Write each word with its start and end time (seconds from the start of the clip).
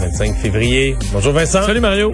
25 0.00 0.34
février. 0.36 0.96
Bonjour 1.12 1.32
Vincent. 1.32 1.62
Salut 1.62 1.80
Mario. 1.80 2.10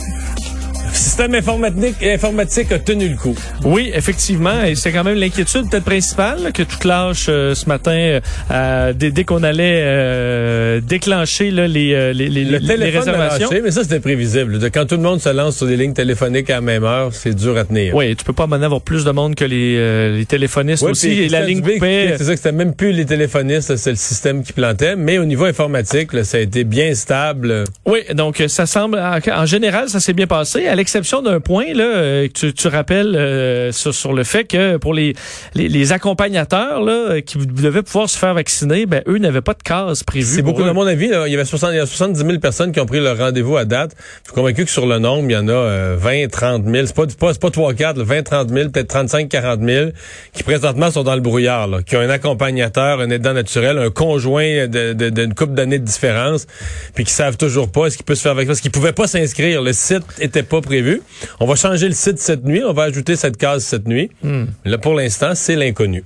Le 0.96 1.00
système 1.02 1.34
informatique, 1.34 2.02
informatique 2.02 2.72
a 2.72 2.79
tenu 2.79 3.08
le 3.11 3.16
coup. 3.16 3.34
Oui, 3.64 3.90
effectivement, 3.93 4.64
et 4.64 4.75
c'est 4.75 4.93
quand 4.93 5.04
même 5.04 5.18
l'inquiétude 5.18 5.68
peut-être 5.71 5.84
principale 5.84 6.43
là, 6.43 6.52
que 6.52 6.62
tout 6.62 6.88
lâche 6.88 7.26
euh, 7.29 7.54
ce 7.54 7.68
matin 7.68 8.21
euh, 8.50 8.93
dès, 8.94 9.11
dès 9.11 9.24
qu'on 9.24 9.43
allait 9.43 9.82
euh, 9.85 10.80
déclencher 10.80 11.50
là, 11.50 11.68
les, 11.68 11.93
euh, 11.93 12.14
les, 12.14 12.30
les, 12.30 12.44
Le 12.44 12.58
les 12.58 12.88
réservations. 12.90 13.50
lâché, 13.50 13.61
mais 13.62 13.72
ça 13.72 13.82
c'était 13.82 14.00
prévisible. 14.00 14.58
De 14.58 14.68
quand 14.71 14.86
tout 14.86 14.96
le 14.96 15.02
monde 15.02 15.21
se 15.21 15.29
lance 15.29 15.58
sur 15.58 15.66
des 15.66 15.76
lignes 15.76 15.93
téléphoniques 15.93 16.48
à 16.48 16.54
la 16.54 16.61
même 16.62 16.85
heure, 16.85 17.10
c'est 17.13 17.35
dur 17.35 17.58
à 17.58 17.64
tenir. 17.64 17.94
Oui, 17.94 18.16
tu 18.16 18.24
peux 18.24 18.32
pas 18.32 18.46
à 18.50 18.54
avoir 18.54 18.80
plus 18.80 19.04
de 19.04 19.10
monde 19.10 19.35
que 19.35 19.44
les, 19.44 19.76
euh, 19.76 20.16
les 20.16 20.24
téléphonistes 20.24 20.82
Ouais, 20.82 20.93
aussi. 20.93 21.10
Et 21.10 21.29
la 21.29 21.43
ligne 21.43 21.58
explique, 21.58 21.82
C'est 21.82 22.24
ça 22.24 22.30
que 22.30 22.36
c'était 22.38 22.52
même 22.52 22.74
plus 22.74 22.93
les 22.93 23.04
téléphonistes, 23.04 23.76
c'est 23.76 23.90
le 23.90 23.96
système 23.96 24.43
qui 24.43 24.54
plantait. 24.54 24.96
Mais 24.96 25.18
au 25.18 25.26
niveau 25.26 25.44
informatique, 25.44 26.14
là, 26.14 26.24
ça 26.24 26.38
a 26.38 26.40
été 26.40 26.64
bien 26.64 26.94
stable. 26.94 27.64
Oui, 27.85 27.99
donc 28.14 28.43
ça 28.49 28.64
semble, 28.64 28.99
en, 28.99 29.18
en 29.43 29.44
général, 29.44 29.90
ça 29.90 30.00
s'est 30.00 30.14
bien 30.14 30.26
passé, 30.26 30.66
l'exception 30.86 31.21
d'un 31.21 31.40
point 31.40 31.75
là, 31.75 31.82
euh, 31.85 32.28
que 32.28 32.33
tu, 32.33 32.55
tu 32.55 32.69
rappelles 32.69 33.17
euh, 33.17 33.72
sur, 33.72 33.92
sur 33.92 34.12
le 34.12 34.22
fait 34.22 34.44
que 34.44 34.77
pour 34.77 34.94
les, 34.94 35.14
les, 35.56 35.69
les 35.69 35.92
accompagnateurs 35.92 36.80
là, 36.80 36.92
euh, 37.10 37.20
qui 37.22 37.38
devaient 37.38 37.83
pouvoir 37.83 38.08
se 38.08 38.16
faire 38.16 38.34
vacciner, 38.34 38.86
ben 38.86 39.02
eux 39.08 39.19
n'avaient 39.19 39.41
pas 39.41 39.55
de 39.55 39.62
case 39.64 40.05
prévue. 40.05 40.25
C'est 40.36 40.42
beaucoup, 40.42 40.62
eux. 40.62 40.69
à 40.69 40.72
mon 40.72 40.86
avis, 40.86 41.08
là, 41.08 41.27
il 41.27 41.33
y 41.33 41.34
avait 41.34 41.44
60, 41.44 41.70
il 41.72 41.77
y 41.78 41.80
a 41.80 41.86
70 41.86 42.20
000 42.25 42.38
personnes 42.38 42.70
qui 42.70 42.78
ont 42.78 42.86
pris 42.86 43.00
leur 43.00 43.19
rendez-vous 43.19 43.56
à 43.56 43.64
date. 43.64 43.97
Je 44.22 44.28
suis 44.30 44.34
convaincu 44.34 44.64
que 44.64 44.70
sur 44.70 44.86
le 44.86 45.00
nombre, 45.00 45.28
il 45.28 45.33
y 45.33 45.36
en 45.36 45.48
a 45.48 45.52
euh, 45.52 45.97
20, 45.98 46.28
30 46.30 46.64
000. 46.66 46.86
C'est 46.86 46.94
pas, 46.94 47.06
pas, 47.19 47.32
c'est 47.32 47.41
pas 47.42 47.50
3, 47.50 47.75
4, 47.75 47.98
là, 47.98 48.05
20, 48.05 48.22
30 48.22 48.48
000, 48.50 48.69
peut-être 48.70 48.86
35, 48.88 49.28
40 49.28 49.60
000, 49.64 49.91
qui 50.34 50.44
présentement 50.44 50.92
sont 50.92 51.03
dans 51.03 51.16
le 51.16 51.20
brouillard, 51.20 51.66
là, 51.66 51.82
qui 51.82 51.97
ont 51.97 52.00
un 52.00 52.10
accompagnateur, 52.10 53.00
un 53.00 53.10
aidant 53.10 53.32
naturel, 53.32 53.77
un 53.78 53.91
conjoint 53.91 54.69
de- 54.69 54.92
de- 54.92 55.10
d'une 55.10 55.34
couple 55.34 55.55
d'années 55.55 55.80
de 55.80 55.84
différence, 55.84 56.47
puis 56.94 57.03
qui 57.03 57.12
savent 57.12 57.36
toujours 57.36 57.72
pas 57.72 57.91
ce 57.91 57.97
qu'ils 57.97 58.06
peuvent 58.06 58.16
se 58.16 58.22
faire 58.22 58.34
vacciner, 58.34 58.47
parce 58.47 58.60
qu'ils 58.60 58.70
pouvaient 58.70 58.92
pas 58.92 59.08
s'inscrire. 59.08 59.62
Le 59.62 59.72
site 59.72 60.05
était 60.20 60.44
pas 60.44 60.60
prévu. 60.77 61.02
On 61.41 61.46
va 61.46 61.55
changer 61.55 61.88
le 61.88 61.94
site 61.94 62.19
cette 62.19 62.44
nuit. 62.44 62.62
On 62.64 62.72
va 62.72 62.84
ajouter 62.84 63.16
cette 63.16 63.36
case 63.36 63.64
cette 63.64 63.86
nuit. 63.86 64.10
Mais 64.22 64.46
là, 64.64 64.78
pour 64.78 64.94
l'instant, 64.94 65.34
c'est 65.34 65.56
l'inconnu. 65.56 66.05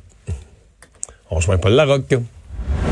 On 1.30 1.36
rejoint 1.36 1.58
Paul 1.58 1.72
Larocque. 1.72 2.14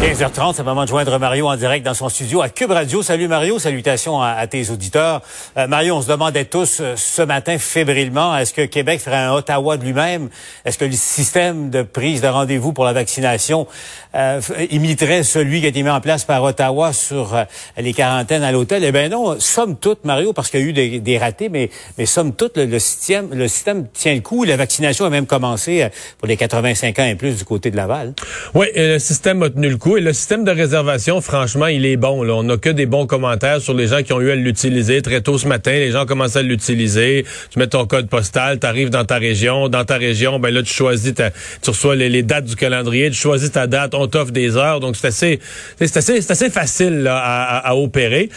15h30, 0.00 0.52
c'est 0.54 0.58
le 0.58 0.64
moment 0.64 0.84
de 0.84 0.88
joindre 0.88 1.18
Mario 1.18 1.48
en 1.48 1.56
direct 1.56 1.84
dans 1.84 1.92
son 1.92 2.08
studio 2.08 2.40
à 2.40 2.48
Cube 2.48 2.70
Radio. 2.70 3.02
Salut 3.02 3.26
Mario, 3.26 3.58
salutations 3.58 4.22
à, 4.22 4.46
tes 4.46 4.70
auditeurs. 4.70 5.22
Euh, 5.56 5.66
Mario, 5.66 5.96
on 5.96 6.02
se 6.02 6.06
demandait 6.06 6.44
tous 6.44 6.78
euh, 6.80 6.94
ce 6.96 7.20
matin 7.20 7.58
fébrilement, 7.58 8.36
est-ce 8.38 8.54
que 8.54 8.62
Québec 8.64 9.00
ferait 9.00 9.16
un 9.16 9.32
Ottawa 9.32 9.76
de 9.76 9.84
lui-même? 9.84 10.28
Est-ce 10.64 10.78
que 10.78 10.84
le 10.84 10.92
système 10.92 11.70
de 11.70 11.82
prise 11.82 12.20
de 12.20 12.28
rendez-vous 12.28 12.72
pour 12.72 12.84
la 12.84 12.92
vaccination 12.92 13.66
euh, 14.14 14.40
imiterait 14.70 15.24
celui 15.24 15.58
qui 15.58 15.66
a 15.66 15.70
été 15.70 15.82
mis 15.82 15.90
en 15.90 16.00
place 16.00 16.24
par 16.24 16.44
Ottawa 16.44 16.92
sur 16.92 17.36
les 17.76 17.92
quarantaines 17.92 18.44
à 18.44 18.52
l'hôtel? 18.52 18.84
Eh 18.84 18.92
bien 18.92 19.08
non, 19.08 19.40
somme 19.40 19.76
toute, 19.76 20.04
Mario, 20.04 20.32
parce 20.32 20.48
qu'il 20.48 20.60
y 20.60 20.62
a 20.62 20.66
eu 20.66 21.00
des, 21.00 21.18
ratés, 21.18 21.48
mais, 21.48 21.70
mais 21.98 22.06
somme 22.06 22.34
toute, 22.34 22.56
le, 22.56 22.78
système, 22.78 23.30
le 23.34 23.48
système 23.48 23.88
tient 23.88 24.14
le 24.14 24.20
coup. 24.20 24.44
La 24.44 24.56
vaccination 24.56 25.06
a 25.06 25.10
même 25.10 25.26
commencé 25.26 25.88
pour 26.18 26.28
les 26.28 26.36
85 26.36 26.98
ans 27.00 27.04
et 27.04 27.16
plus 27.16 27.36
du 27.36 27.44
côté 27.44 27.72
de 27.72 27.76
Laval. 27.76 28.14
Oui, 28.54 28.68
le 28.76 29.00
système 29.00 29.42
a 29.42 29.50
tenu 29.50 29.68
le 29.68 29.76
coup 29.76 29.87
et 29.96 30.00
le 30.00 30.12
système 30.12 30.44
de 30.44 30.50
réservation, 30.50 31.20
franchement, 31.20 31.66
il 31.66 31.86
est 31.86 31.96
bon. 31.96 32.22
Là. 32.22 32.34
On 32.34 32.42
n'a 32.42 32.56
que 32.56 32.68
des 32.70 32.86
bons 32.86 33.06
commentaires 33.06 33.60
sur 33.60 33.74
les 33.74 33.86
gens 33.86 34.02
qui 34.02 34.12
ont 34.12 34.20
eu 34.20 34.30
à 34.30 34.34
l'utiliser 34.34 35.02
très 35.02 35.20
tôt 35.20 35.38
ce 35.38 35.46
matin. 35.46 35.72
Les 35.72 35.90
gens 35.92 36.04
commencent 36.06 36.36
à 36.36 36.42
l'utiliser. 36.42 37.24
Tu 37.50 37.58
mets 37.58 37.66
ton 37.68 37.86
code 37.86 38.08
postal, 38.08 38.58
tu 38.58 38.66
arrives 38.66 38.90
dans 38.90 39.04
ta 39.04 39.16
région. 39.18 39.68
Dans 39.68 39.84
ta 39.84 39.96
région, 39.96 40.38
ben 40.40 40.52
là, 40.52 40.62
tu 40.62 40.72
choisis 40.72 41.14
ta, 41.14 41.30
tu 41.30 41.70
reçois 41.70 41.96
les, 41.96 42.22
dates 42.22 42.44
du 42.46 42.56
calendrier, 42.56 43.10
tu 43.10 43.16
choisis 43.16 43.52
ta 43.52 43.66
date, 43.66 43.94
on 43.94 44.06
t'offre 44.08 44.32
des 44.32 44.56
heures. 44.56 44.80
Donc, 44.80 44.96
c'est 44.96 45.06
assez, 45.08 45.38
c'est 45.78 45.96
assez, 45.96 46.20
c'est 46.20 46.32
assez 46.32 46.50
facile 46.50 47.02
là, 47.02 47.16
à, 47.18 47.68
à- 47.68 47.74
opérer. 47.76 48.28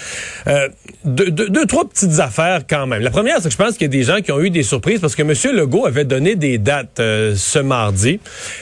Euh, 0.47 0.69
deux, 1.03 1.31
deux- 1.31 1.49
deux, 1.49 1.65
trois 1.65 1.87
petites 1.89 2.19
affaires 2.19 2.61
quand 2.69 2.85
même. 2.85 3.01
La 3.01 3.09
première, 3.09 3.37
c'est 3.37 3.45
que 3.49 3.51
je 3.53 3.57
pense 3.57 3.71
qu'il 3.73 3.81
y 3.81 3.85
a 3.85 3.87
des 3.87 4.03
gens 4.03 4.21
qui 4.21 4.31
ont 4.31 4.39
eu 4.39 4.51
des 4.51 4.63
surprises 4.63 4.99
parce 4.99 5.15
que 5.15 5.23
M. 5.23 5.33
Legault 5.55 5.85
avait 5.87 6.05
donné 6.05 6.35
des 6.35 6.59
dates 6.59 6.99
euh, 6.99 7.33
ce 7.35 7.57
mardi. 7.59 8.19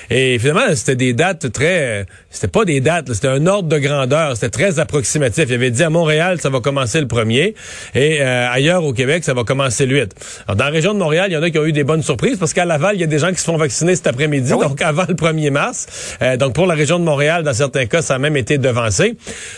Et 0.10 0.40
finalement, 0.40 0.62
c'était 0.76 0.96
des 0.96 1.14
dates 1.14 1.52
très... 1.52 2.06
C'était 2.30 2.48
pas 2.48 2.64
des 2.64 2.79
dates, 2.82 3.14
c'était 3.14 3.28
un 3.28 3.46
ordre 3.48 3.70
de 3.70 3.78
grandeur. 3.78 4.36
C'était 4.36 4.50
très 4.50 4.80
approximatif. 4.80 5.46
Il 5.48 5.54
avait 5.54 5.72
dit 5.72 5.84
à 5.84 5.90
Montréal, 5.90 6.40
ça 6.42 6.50
va 6.50 6.60
commencer 6.60 7.00
le 7.00 7.08
premier. 7.08 7.56
Et 7.96 8.22
euh, 8.22 8.50
ailleurs 8.50 8.84
au 8.84 8.94
Québec, 8.94 9.24
ça 9.24 9.34
va 9.34 9.44
commencer 9.44 9.86
le 9.86 9.96
8. 9.96 10.14
Alors, 10.48 10.56
dans 10.56 10.66
la 10.66 10.72
région 10.72 10.94
de 10.94 11.00
Montréal, 11.00 11.28
il 11.30 11.34
y 11.34 11.38
en 11.38 11.44
a 11.44 11.50
qui 11.50 11.58
ont 11.58 11.66
eu 11.66 11.72
des 11.72 11.84
bonnes 11.84 12.04
surprises 12.04 12.38
parce 12.38 12.54
qu'à 12.54 12.66
Laval, 12.66 12.96
il 12.96 13.02
y 13.02 13.04
a 13.04 13.08
des 13.08 13.20
gens 13.20 13.32
qui 13.32 13.40
se 13.40 13.46
font 13.46 13.58
vacciner 13.58 13.96
cet 13.96 14.08
après-midi, 14.08 14.50
donc 14.52 14.82
avant 14.82 15.06
le 15.08 15.16
1er 15.16 15.52
mars. 15.52 15.88
Euh, 16.22 16.38
donc 16.38 16.54
pour 16.54 16.68
la 16.68 16.76
région 16.76 17.00
de 17.00 17.04
Montréal, 17.04 17.44
dans 17.44 17.54
certains 17.54 17.86
cas, 17.86 18.02
ça 18.02 18.16
a 18.16 18.20
même 18.20 18.38
été 18.38 18.58
devancé. 18.58 19.16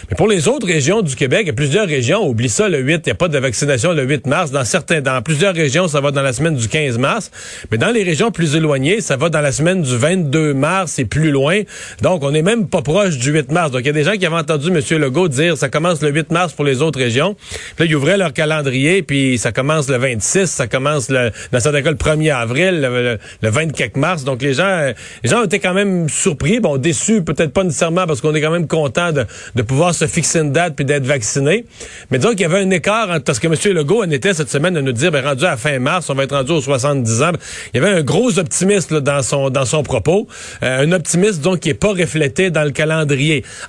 Mais 0.09 0.15
pour 0.15 0.27
les 0.27 0.47
autres 0.47 0.67
régions 0.67 1.01
du 1.01 1.15
Québec, 1.15 1.41
il 1.43 1.47
y 1.47 1.51
a 1.51 1.53
plusieurs 1.53 1.87
régions, 1.87 2.27
oublie 2.27 2.49
ça, 2.49 2.69
le 2.69 2.79
8, 2.79 3.01
il 3.05 3.09
n'y 3.09 3.11
a 3.11 3.15
pas 3.15 3.27
de 3.27 3.37
vaccination 3.37 3.93
le 3.93 4.03
8 4.03 4.27
mars. 4.27 4.51
Dans 4.51 4.65
certains, 4.65 5.01
dans 5.01 5.21
plusieurs 5.21 5.53
régions, 5.53 5.87
ça 5.87 6.01
va 6.01 6.11
dans 6.11 6.21
la 6.21 6.33
semaine 6.33 6.55
du 6.55 6.67
15 6.67 6.97
mars. 6.97 7.31
Mais 7.71 7.77
dans 7.77 7.91
les 7.91 8.03
régions 8.03 8.31
plus 8.31 8.55
éloignées, 8.55 9.01
ça 9.01 9.17
va 9.17 9.29
dans 9.29 9.41
la 9.41 9.51
semaine 9.51 9.81
du 9.81 9.97
22 9.97 10.53
mars 10.53 10.99
et 10.99 11.05
plus 11.05 11.31
loin. 11.31 11.61
Donc, 12.01 12.23
on 12.23 12.31
n'est 12.31 12.41
même 12.41 12.67
pas 12.67 12.81
proche 12.81 13.10
du 13.17 13.31
8 13.31 13.51
mars. 13.51 13.71
Donc, 13.71 13.81
il 13.81 13.87
y 13.87 13.89
a 13.89 13.93
des 13.93 14.03
gens 14.03 14.13
qui 14.13 14.25
avaient 14.25 14.35
entendu 14.35 14.69
M. 14.69 14.99
Legault 14.99 15.27
dire 15.27 15.57
ça 15.57 15.69
commence 15.69 16.01
le 16.01 16.09
8 16.09 16.31
mars 16.31 16.53
pour 16.53 16.65
les 16.65 16.81
autres 16.81 16.99
régions. 16.99 17.35
Puis 17.75 17.85
là, 17.85 17.85
ils 17.85 17.95
ouvraient 17.95 18.17
leur 18.17 18.33
calendrier, 18.33 19.03
puis 19.03 19.37
ça 19.37 19.51
commence 19.51 19.89
le 19.89 19.97
26, 19.97 20.45
ça 20.47 20.67
commence 20.67 21.09
le, 21.09 21.31
dans 21.51 21.59
certains 21.59 21.81
cas 21.81 21.91
le 21.91 21.97
1er 21.97 22.33
avril, 22.33 22.81
le, 22.81 22.89
le, 22.89 23.17
le 23.41 23.49
24 23.49 23.97
mars. 23.97 24.23
Donc, 24.23 24.41
les 24.41 24.53
gens, 24.53 24.91
les 25.23 25.29
gens 25.29 25.43
étaient 25.43 25.59
quand 25.59 25.73
même 25.73 26.09
surpris, 26.09 26.59
bon, 26.59 26.77
déçus, 26.77 27.23
peut-être 27.23 27.53
pas 27.53 27.63
nécessairement 27.63 28.07
parce 28.07 28.21
qu'on 28.21 28.33
est 28.35 28.41
quand 28.41 28.51
même 28.51 28.67
content 28.67 29.11
de, 29.11 29.25
pouvoir 29.61 29.93
se 29.93 30.07
fixer 30.07 30.39
une 30.39 30.51
date 30.51 30.75
puis 30.75 30.85
d'être 30.85 31.05
vacciné. 31.05 31.65
Mais 32.09 32.17
disons 32.17 32.31
qu'il 32.31 32.41
y 32.41 32.45
avait 32.45 32.59
un 32.59 32.69
écart 32.71 33.09
entre 33.09 33.23
parce 33.23 33.39
que 33.39 33.47
M. 33.47 33.75
Legault 33.75 34.03
en 34.03 34.09
était 34.11 34.33
cette 34.33 34.49
semaine 34.49 34.73
de 34.73 34.81
nous 34.81 34.91
dire, 34.91 35.11
ben, 35.11 35.23
rendu 35.23 35.45
à 35.45 35.55
fin 35.55 35.79
mars, 35.79 36.09
on 36.09 36.15
va 36.15 36.23
être 36.23 36.35
rendu 36.35 36.51
aux 36.51 36.61
70 36.61 37.21
ans. 37.21 37.31
Il 37.73 37.81
y 37.81 37.83
avait 37.83 37.95
un 37.95 38.01
gros 38.01 38.37
optimisme 38.39 38.95
là, 38.95 39.01
dans 39.01 39.21
son 39.21 39.49
dans 39.49 39.65
son 39.65 39.83
propos, 39.83 40.27
Euh, 40.63 40.85
un 40.85 40.91
optimisme 40.91 41.41
donc 41.41 41.59
qui 41.59 41.69
est 41.69 41.73
pas 41.73 41.89
reflété 41.89 42.49
dans 42.51 42.63
le 42.63 42.71
calendrier. 42.71 43.00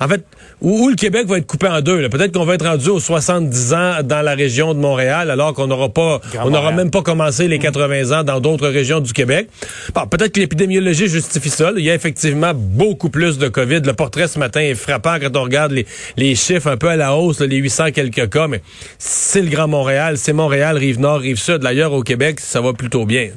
En 0.00 0.08
fait, 0.08 0.24
où, 0.60 0.84
où 0.84 0.88
le 0.88 0.94
Québec 0.94 1.26
va 1.26 1.38
être 1.38 1.46
coupé 1.46 1.66
en 1.66 1.80
deux. 1.80 2.08
Peut-être 2.08 2.32
qu'on 2.32 2.44
va 2.44 2.54
être 2.54 2.66
rendu 2.66 2.88
aux 2.88 3.00
70 3.00 3.72
ans 3.74 3.92
dans 4.04 4.22
la 4.22 4.34
région 4.34 4.74
de 4.74 4.78
Montréal, 4.78 5.30
alors 5.30 5.54
qu'on 5.54 5.66
n'aura 5.66 5.88
pas, 5.88 6.20
Grand 6.32 6.46
on 6.46 6.50
n'aura 6.50 6.72
même 6.72 6.90
pas 6.90 7.02
commencé 7.02 7.48
les 7.48 7.58
80 7.58 8.20
ans 8.20 8.24
dans 8.24 8.40
d'autres 8.40 8.68
régions 8.68 9.00
du 9.00 9.12
Québec. 9.12 9.48
Bon, 9.94 10.06
peut-être 10.06 10.32
que 10.32 10.40
l'épidémiologie 10.40 11.08
justifie 11.08 11.50
ça. 11.50 11.70
là. 11.70 11.78
Il 11.78 11.84
y 11.84 11.90
a 11.90 11.94
effectivement 11.94 12.52
beaucoup 12.54 13.10
plus 13.10 13.38
de 13.38 13.48
COVID. 13.48 13.80
Le 13.80 13.92
portrait 13.92 14.28
ce 14.28 14.38
matin 14.38 14.60
est 14.60 14.74
frappant 14.74 15.18
quand 15.20 15.36
on 15.36 15.42
regarde 15.42 15.72
les, 15.72 15.86
les 16.16 16.34
chiffres 16.34 16.68
un 16.68 16.76
peu 16.76 16.88
à 16.88 16.96
la 16.96 17.14
hausse, 17.14 17.40
là, 17.40 17.46
les 17.46 17.56
800 17.56 17.92
quelques 17.92 18.30
cas, 18.30 18.48
mais 18.48 18.62
c'est 18.98 19.42
le 19.42 19.48
Grand 19.48 19.68
Montréal, 19.68 20.16
c'est 20.18 20.32
Montréal, 20.32 20.76
Rive-Nord, 20.76 21.20
Rive-Sud. 21.20 21.58
D'ailleurs, 21.58 21.92
au 21.92 22.02
Québec, 22.02 22.40
ça 22.40 22.60
va 22.60 22.72
plutôt 22.72 23.04
bien. 23.04 23.30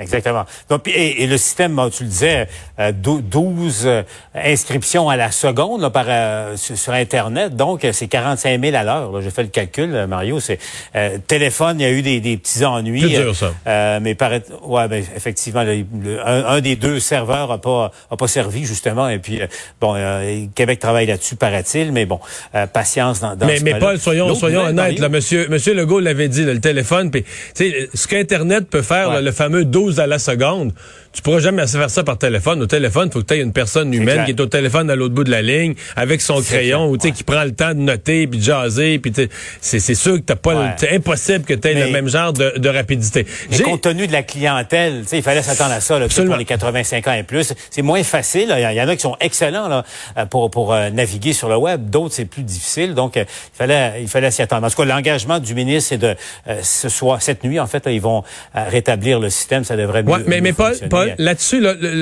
Exactement. 0.00 0.44
Donc, 0.70 0.86
et, 0.88 1.22
et 1.22 1.26
le 1.26 1.36
système, 1.38 1.80
tu 1.92 2.04
le 2.04 2.08
disais, 2.08 2.48
euh, 2.78 2.92
dou- 2.92 3.20
12 3.20 3.82
euh, 3.86 4.02
inscriptions 4.34 5.08
à 5.08 5.16
la 5.16 5.30
seconde 5.30 5.80
là, 5.80 5.90
par, 5.90 6.04
euh, 6.08 6.56
sur, 6.56 6.92
Internet. 6.92 7.56
Donc, 7.56 7.84
euh, 7.84 7.92
c'est 7.92 8.06
45 8.08 8.60
000 8.62 8.76
à 8.76 8.84
l'heure. 8.84 9.20
J'ai 9.22 9.30
fait 9.30 9.42
le 9.42 9.48
calcul, 9.48 9.94
euh, 9.94 10.06
Mario. 10.06 10.40
C'est 10.40 10.58
euh, 10.96 11.18
téléphone, 11.26 11.80
il 11.80 11.82
y 11.82 11.86
a 11.86 11.90
eu 11.90 12.02
des, 12.02 12.20
des 12.20 12.36
petits 12.36 12.64
ennuis. 12.64 13.00
C'est 13.02 13.22
dur, 13.22 13.34
ça. 13.36 13.52
Euh, 13.66 13.98
mais 14.00 14.14
paraît, 14.14 14.42
ouais, 14.62 14.88
ben, 14.88 15.02
effectivement, 15.16 15.64
le- 15.64 15.84
le- 16.02 16.26
un, 16.26 16.46
un 16.46 16.60
des 16.60 16.76
deux 16.76 17.00
serveurs 17.00 17.50
a 17.50 17.58
pas 17.58 17.90
a 18.10 18.16
pas 18.16 18.28
servi 18.28 18.64
justement. 18.64 19.08
Et 19.08 19.18
puis, 19.18 19.40
bon, 19.80 19.94
euh, 19.96 20.44
Québec 20.54 20.78
travaille 20.78 21.06
là-dessus, 21.06 21.36
paraît-il. 21.36 21.92
Mais 21.92 22.06
bon, 22.06 22.20
euh, 22.54 22.66
patience 22.66 23.20
dans, 23.20 23.34
dans 23.36 23.46
mais, 23.46 23.58
ce 23.58 23.64
mais. 23.64 23.78
Paul, 23.78 23.98
soyons, 23.98 24.34
soyons 24.34 24.60
honnêtes. 24.62 24.98
Là, 24.98 25.08
monsieur, 25.08 25.48
monsieur 25.48 25.74
Legault 25.74 26.00
l'avait 26.00 26.28
dit, 26.28 26.44
là, 26.44 26.54
le 26.54 26.60
téléphone, 26.60 27.10
puis 27.10 27.24
ce 27.54 28.06
qu'Internet 28.06 28.68
peut 28.70 28.82
faire, 28.82 29.08
Ouais. 29.08 29.14
là, 29.16 29.20
le 29.22 29.32
fameux 29.32 29.64
12 29.64 29.87
à 29.96 30.06
la 30.06 30.18
seconde, 30.18 30.72
tu 31.18 31.22
pourras 31.22 31.40
jamais 31.40 31.66
faire 31.66 31.90
ça 31.90 32.04
par 32.04 32.16
téléphone. 32.16 32.62
Au 32.62 32.66
téléphone, 32.66 33.08
il 33.08 33.12
faut 33.12 33.18
que 33.18 33.26
tu 33.26 33.34
aies 33.34 33.42
une 33.42 33.52
personne 33.52 33.92
humaine 33.92 34.24
qui 34.24 34.30
est 34.30 34.40
au 34.40 34.46
téléphone 34.46 34.88
à 34.88 34.94
l'autre 34.94 35.16
bout 35.16 35.24
de 35.24 35.32
la 35.32 35.42
ligne 35.42 35.74
avec 35.96 36.20
son 36.20 36.40
crayon 36.40 36.88
ou 36.88 36.96
tu 36.96 37.08
sais 37.08 37.12
qui 37.12 37.24
prend 37.24 37.42
le 37.42 37.50
temps 37.50 37.70
de 37.70 37.80
noter 37.80 38.28
puis 38.28 38.38
de 38.38 38.44
jaser 38.44 39.00
puis 39.00 39.12
c'est 39.60 39.80
c'est 39.80 39.94
sûr 39.96 40.14
que 40.14 40.20
t'as 40.20 40.36
pas 40.36 40.76
c'est 40.76 40.94
impossible 40.94 41.44
que 41.44 41.54
tu 41.54 41.66
aies 41.66 41.74
le 41.74 41.90
même 41.90 42.08
genre 42.08 42.32
de, 42.32 42.56
de 42.56 42.68
rapidité. 42.68 43.26
Mais 43.50 43.58
compte 43.58 43.80
tenu 43.80 44.06
de 44.06 44.12
la 44.12 44.22
clientèle, 44.22 45.02
il 45.12 45.22
fallait 45.24 45.42
s'attendre 45.42 45.72
à 45.72 45.80
ça 45.80 45.98
là, 45.98 46.06
pour 46.06 46.36
les 46.36 46.44
85 46.44 47.08
ans 47.08 47.12
et 47.14 47.24
plus. 47.24 47.52
C'est 47.68 47.82
moins 47.82 48.04
facile. 48.04 48.54
Il 48.56 48.76
y, 48.76 48.80
en 48.80 48.88
a 48.88 48.94
qui 48.94 49.02
sont 49.02 49.16
excellents 49.18 49.66
là, 49.66 49.84
euh, 50.18 50.26
pour 50.26 50.52
pour 50.52 50.72
euh, 50.72 50.90
naviguer 50.90 51.32
sur 51.32 51.48
le 51.48 51.56
web. 51.56 51.90
D'autres 51.90 52.14
c'est 52.14 52.26
plus 52.26 52.44
difficile. 52.44 52.94
Donc 52.94 53.16
euh, 53.16 53.24
il 53.54 53.56
fallait 53.56 54.02
il 54.02 54.08
fallait 54.08 54.30
s'y 54.30 54.42
attendre. 54.42 54.64
En 54.64 54.70
tout 54.70 54.76
cas, 54.76 54.84
l'engagement 54.84 55.40
du 55.40 55.56
ministre 55.56 55.88
c'est 55.88 55.98
de 55.98 56.14
ce 56.62 56.88
soir 56.88 57.20
cette 57.22 57.42
nuit 57.42 57.58
en 57.58 57.66
fait 57.66 57.82
ils 57.86 58.00
vont 58.00 58.22
rétablir 58.54 59.18
le 59.18 59.30
système. 59.30 59.64
Ça 59.64 59.76
devrait 59.76 60.04
mieux, 60.04 60.12
ouais, 60.12 60.22
mais 60.28 60.40
mais 60.40 60.52
Paul, 60.52 60.76
Paul 60.88 61.07
là-dessus 61.18 61.60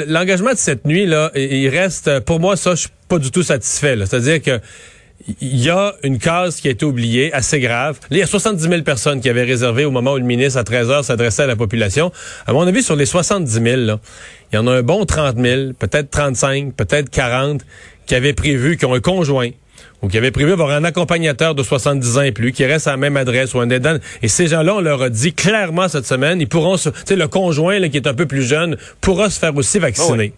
l'engagement 0.08 0.52
de 0.52 0.58
cette 0.58 0.86
nuit 0.86 1.06
là, 1.06 1.30
il 1.34 1.68
reste 1.68 2.20
pour 2.20 2.40
moi 2.40 2.56
ça 2.56 2.74
je 2.74 2.82
suis 2.82 2.90
pas 3.08 3.18
du 3.18 3.30
tout 3.30 3.42
satisfait. 3.42 3.96
C'est-à-dire 4.04 4.42
que 4.42 4.60
il 5.40 5.56
y 5.56 5.70
a 5.70 5.94
une 6.04 6.18
case 6.18 6.60
qui 6.60 6.68
a 6.68 6.70
été 6.70 6.84
oubliée, 6.84 7.32
assez 7.32 7.58
grave. 7.58 7.98
il 8.10 8.18
y 8.18 8.22
a 8.22 8.26
70 8.26 8.62
000 8.62 8.82
personnes 8.82 9.20
qui 9.20 9.28
avaient 9.28 9.44
réservé 9.44 9.84
au 9.84 9.90
moment 9.90 10.12
où 10.12 10.18
le 10.18 10.24
ministre, 10.24 10.58
à 10.58 10.64
13 10.64 10.90
heures, 10.90 11.04
s'adressait 11.04 11.42
à 11.42 11.46
la 11.46 11.56
population. 11.56 12.12
À 12.46 12.52
mon 12.52 12.66
avis, 12.66 12.82
sur 12.82 12.96
les 12.96 13.06
70 13.06 13.52
000, 13.52 13.64
il 13.74 13.98
y 14.52 14.58
en 14.58 14.66
a 14.66 14.72
un 14.72 14.82
bon 14.82 15.04
30 15.04 15.36
000, 15.36 15.72
peut-être 15.78 16.10
35, 16.10 16.74
peut-être 16.74 17.10
40, 17.10 17.62
qui 18.06 18.14
avaient 18.14 18.34
prévu, 18.34 18.76
qui 18.76 18.84
ont 18.84 18.94
un 18.94 19.00
conjoint, 19.00 19.50
ou 20.02 20.08
qui 20.08 20.18
avait 20.18 20.30
prévu 20.30 20.52
avoir 20.52 20.70
un 20.70 20.84
accompagnateur 20.84 21.54
de 21.54 21.62
70 21.62 22.18
ans 22.18 22.22
et 22.22 22.32
plus, 22.32 22.52
qui 22.52 22.64
reste 22.64 22.86
à 22.86 22.92
la 22.92 22.96
même 22.96 23.16
adresse 23.16 23.54
ou 23.54 23.60
un 23.60 23.70
aidant. 23.70 23.96
Et 24.22 24.28
ces 24.28 24.46
gens-là, 24.48 24.74
on 24.76 24.80
leur 24.80 25.02
a 25.02 25.10
dit 25.10 25.32
clairement 25.32 25.88
cette 25.88 26.06
semaine, 26.06 26.40
ils 26.40 26.48
pourront 26.48 26.76
se, 26.76 26.90
tu 26.90 26.96
sais, 27.06 27.16
le 27.16 27.28
conjoint 27.28 27.78
là, 27.78 27.88
qui 27.88 27.96
est 27.96 28.06
un 28.06 28.14
peu 28.14 28.26
plus 28.26 28.42
jeune 28.42 28.76
pourra 29.00 29.30
se 29.30 29.38
faire 29.38 29.56
aussi 29.56 29.78
vacciner. 29.78 30.32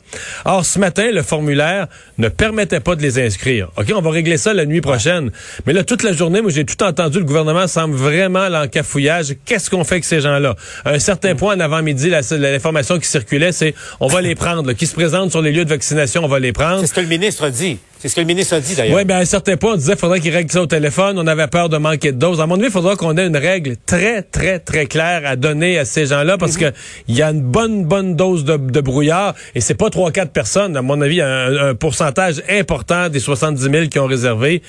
Ah 0.45 0.57
Or, 0.57 0.65
ce 0.65 0.79
matin, 0.79 1.11
le 1.13 1.23
formulaire 1.23 1.87
ne 2.19 2.29
permettait 2.29 2.81
pas 2.81 2.97
de 2.97 3.03
les 3.03 3.19
inscrire. 3.19 3.71
OK, 3.77 3.93
on 3.95 4.01
va 4.01 4.11
régler 4.11 4.37
ça 4.37 4.55
la 4.55 4.67
nuit 4.67 4.81
prochaine. 4.81 5.31
Mais 5.67 5.73
là, 5.73 5.85
toute 5.85 6.03
la 6.03 6.13
journée, 6.13 6.41
moi, 6.41 6.51
j'ai 6.51 6.65
tout 6.65 6.83
entendu, 6.83 7.19
le 7.19 7.25
gouvernement 7.25 7.67
semble 7.67 7.97
vraiment 7.97 8.49
l'encafouillage. 8.49 9.37
Qu'est-ce 9.45 9.71
qu'on 9.71 9.85
fait 9.85 9.97
avec 9.97 10.05
ces 10.05 10.21
gens-là? 10.21 10.57
À 10.85 10.91
un 10.91 10.99
certain 10.99 11.35
point, 11.35 11.57
en 11.57 11.61
avant-midi, 11.61 12.11
l'information 12.11 12.99
qui 12.99 13.09
circulait, 13.09 13.53
c'est 13.53 13.75
on 14.01 14.07
va 14.07 14.21
les 14.21 14.35
prendre, 14.35 14.73
qui 14.73 14.87
se 14.87 14.95
présentent 14.95 15.31
sur 15.31 15.43
les 15.43 15.53
lieux 15.53 15.65
de 15.65 15.71
vaccination, 15.71 16.25
on 16.25 16.29
va 16.29 16.39
les 16.39 16.53
prendre. 16.53 16.81
C'est 16.81 16.87
ce 16.87 16.95
que 16.95 17.01
le 17.01 17.07
ministre 17.07 17.49
dit. 17.49 17.79
C'est 18.01 18.09
ce 18.09 18.15
que 18.15 18.21
le 18.21 18.27
ministre 18.27 18.55
a 18.55 18.61
dit 18.61 18.77
d'ailleurs. 18.77 18.97
Oui, 18.97 19.05
bien 19.05 19.17
à 19.17 19.21
un 19.21 19.25
certain 19.25 19.57
point, 19.57 19.73
on 19.73 19.77
disait 19.77 19.93
qu'il 19.93 20.01
faudrait 20.01 20.21
qu'il 20.21 20.33
règle 20.33 20.51
ça 20.53 20.63
au 20.63 20.67
téléphone. 20.67 21.19
On 21.19 21.27
avait 21.27 21.49
peur 21.49 21.69
de 21.69 21.79
manquer 21.79 22.13
de 22.13 22.19
doses. 22.19 22.41
À 22.41 22.47
mon 22.47 22.55
avis, 22.55 22.67
il 22.67 22.71
faudra 22.71 22.95
qu'on 22.95 23.17
ait 23.17 23.27
une 23.27 23.37
règle 23.37 23.77
très, 23.87 24.23
très, 24.23 24.61
très 24.61 24.87
claire 24.87 25.23
à 25.25 25.35
donner 25.35 25.79
à 25.79 25.85
ces 25.85 26.07
gens-là 26.07 26.39
parce 26.39 26.55
mhm. 26.55 26.71
que 26.71 26.77
il 27.09 27.17
y 27.17 27.23
a 27.23 27.31
une 27.31 27.43
bonne, 27.43 27.85
bonne 27.85 28.15
dose 28.15 28.45
de, 28.45 28.81
brouillard 28.81 29.35
et 29.55 29.61
c'est 29.61 29.75
pas 29.75 29.91
trois, 29.91 30.13
quatre 30.13 30.31
personnes. 30.31 30.77
À 30.77 30.83
mon 30.83 31.01
avis, 31.01 31.21
un, 31.21 31.71
un 31.71 31.75
pourcentage 31.75 32.43
important 32.49 33.09
des 33.09 33.21
70 33.21 33.63
000 33.63 33.87
qui 33.87 33.99
ont 33.99 34.07
réservé 34.07 34.63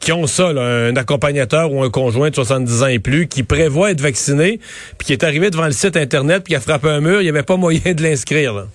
qui 0.00 0.12
ont 0.12 0.26
ça, 0.26 0.48
un 0.48 0.96
accompagnateur 0.96 1.72
ou 1.72 1.82
un 1.82 1.90
conjoint 1.90 2.30
de 2.30 2.34
70 2.34 2.82
ans 2.82 2.86
et 2.86 2.98
plus, 2.98 3.28
qui 3.28 3.42
prévoit 3.42 3.90
être 3.90 4.00
vacciné, 4.00 4.58
puis 4.96 5.06
qui 5.06 5.12
est 5.12 5.22
arrivé 5.24 5.50
devant 5.50 5.66
le 5.66 5.72
site 5.72 5.96
Internet, 5.96 6.42
puis 6.44 6.52
qui 6.52 6.56
a 6.56 6.60
frappé 6.60 6.88
un 6.88 7.00
mur, 7.00 7.20
il 7.20 7.24
n'y 7.24 7.28
avait 7.28 7.42
pas 7.42 7.56
moyen 7.56 7.92
de 7.92 8.02
l'inscrire. 8.02 8.66